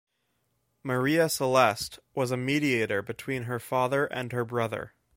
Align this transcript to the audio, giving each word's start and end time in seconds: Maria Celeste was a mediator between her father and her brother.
Maria 0.81 1.29
Celeste 1.29 1.99
was 2.15 2.31
a 2.31 2.35
mediator 2.37 3.03
between 3.03 3.43
her 3.43 3.59
father 3.59 4.07
and 4.07 4.31
her 4.31 4.43
brother. 4.43 4.95